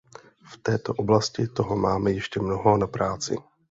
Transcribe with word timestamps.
V 0.45 0.57
této 0.57 0.93
oblasti 0.93 1.47
toho 1.47 1.75
máme 1.75 2.11
ještě 2.11 2.39
mnoho 2.39 2.77
na 2.77 2.87
práci. 2.87 3.35